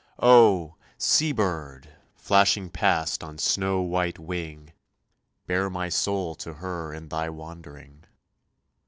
[0.23, 0.77] Oh!
[0.97, 4.73] sea bird, flashing past on snow white wing,
[5.45, 8.05] Bear my soul to her in thy wandering.